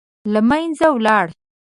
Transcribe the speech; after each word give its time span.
له 0.33 0.39
منځه 0.49 0.87
ولاړ. 0.95 1.27